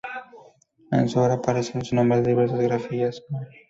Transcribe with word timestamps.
En 0.91 1.09
su 1.09 1.19
obra 1.19 1.35
aparece 1.35 1.79
su 1.85 1.95
nombre 1.95 2.17
con 2.17 2.23
diversas 2.25 2.59
grafías: 2.59 3.23
J. 3.29 3.37
Ma. 3.37 3.47